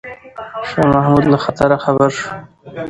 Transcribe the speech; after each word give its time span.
شاه 0.69 0.89
محمود 0.95 1.25
له 1.31 1.37
خطره 1.45 1.77
خبر 1.85 2.09
شو. 2.17 2.27